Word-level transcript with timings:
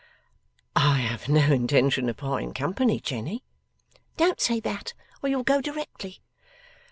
'I 0.75 0.97
have 0.97 1.29
no 1.29 1.43
intention 1.53 2.09
of 2.09 2.17
parting 2.17 2.55
company, 2.55 2.99
Jenny.' 2.99 3.43
'Don't 4.17 4.41
say 4.41 4.59
that, 4.61 4.95
or 5.21 5.29
you'll 5.29 5.43
go 5.43 5.61
directly. 5.61 6.23